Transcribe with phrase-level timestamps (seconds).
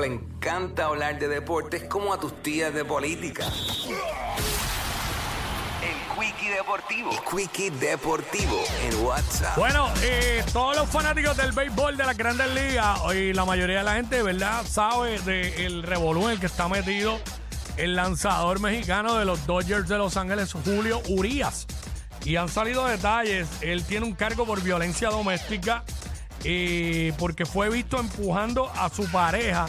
[0.00, 3.44] le encanta hablar de deportes como a tus tías de política.
[5.82, 7.10] El Quickie Deportivo.
[7.10, 9.56] El Quickie Deportivo en WhatsApp.
[9.56, 13.84] Bueno, eh, todos los fanáticos del béisbol de las grandes ligas y la mayoría de
[13.84, 17.18] la gente, ¿verdad?, sabe del revolú en el que está metido
[17.76, 21.66] el lanzador mexicano de los Dodgers de Los Ángeles, Julio Urias.
[22.24, 23.48] Y han salido detalles.
[23.60, 25.84] Él tiene un cargo por violencia doméstica
[26.44, 29.66] eh, porque fue visto empujando a su pareja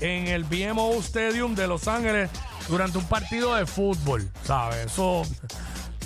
[0.00, 2.30] en el BMO Stadium de Los Ángeles
[2.68, 4.28] durante un partido de fútbol.
[4.44, 4.86] ¿Sabes?
[4.86, 5.22] Eso,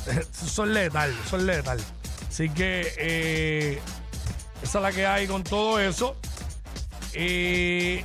[0.07, 1.81] eso es letal, eso es letal.
[2.29, 3.81] Así que eh,
[4.63, 6.17] esa es la que hay con todo eso.
[7.13, 8.05] Eh,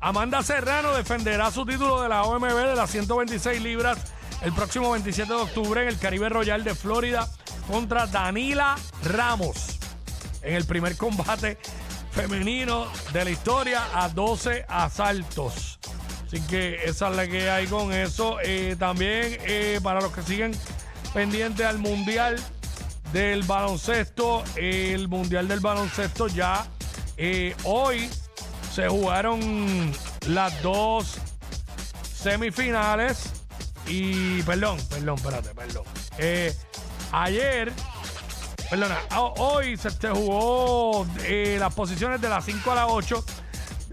[0.00, 3.98] Amanda Serrano defenderá su título de la OMB de las 126 libras
[4.40, 7.28] el próximo 27 de octubre en el Caribe Royal de Florida
[7.70, 9.78] contra Danila Ramos
[10.42, 11.58] en el primer combate
[12.10, 15.78] femenino de la historia a 12 asaltos.
[16.26, 18.38] Así que esa es la que hay con eso.
[18.42, 20.52] Eh, también eh, para los que siguen
[21.12, 22.36] pendientes al Mundial
[23.12, 26.66] del Baloncesto, el Mundial del Baloncesto ya
[27.16, 28.08] eh, hoy
[28.72, 29.92] se jugaron
[30.28, 31.18] las dos
[32.14, 33.32] semifinales
[33.88, 35.84] y, perdón, perdón, espérate, perdón.
[37.12, 37.72] Ayer,
[38.70, 43.24] perdona, hoy se te jugó eh, las posiciones de las 5 a las 8,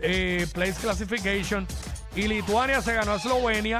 [0.02, 1.67] eh, Place Classification,
[2.16, 3.80] y Lituania se ganó a Eslovenia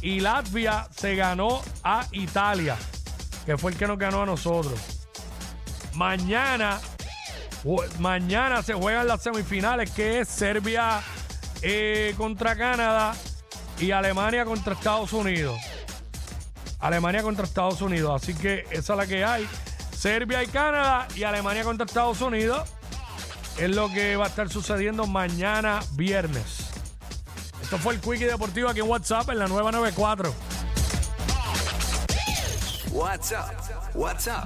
[0.00, 2.76] y Latvia se ganó a Italia,
[3.44, 4.80] que fue el que nos ganó a nosotros.
[5.94, 6.80] Mañana
[7.98, 11.00] Mañana se juegan las semifinales, que es Serbia
[11.60, 13.14] eh, contra Canadá
[13.78, 15.58] y Alemania contra Estados Unidos.
[16.78, 18.22] Alemania contra Estados Unidos.
[18.22, 19.48] Así que esa es la que hay.
[19.98, 22.68] Serbia y Canadá y Alemania contra Estados Unidos.
[23.58, 26.68] Es lo que va a estar sucediendo mañana viernes.
[27.60, 30.32] Esto fue el Quickie Deportivo aquí en WhatsApp en la nueva 94.
[32.92, 33.52] WhatsApp.
[33.96, 34.44] WhatsApp.